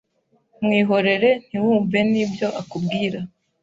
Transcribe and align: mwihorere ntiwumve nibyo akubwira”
mwihorere 0.63 1.29
ntiwumve 1.47 1.99
nibyo 2.11 2.47
akubwira” 2.61 3.19